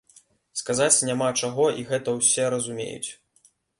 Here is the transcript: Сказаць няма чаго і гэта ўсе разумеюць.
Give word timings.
Сказаць 0.61 1.05
няма 1.09 1.27
чаго 1.41 1.67
і 1.81 1.85
гэта 1.91 2.17
ўсе 2.17 2.49
разумеюць. 2.55 3.09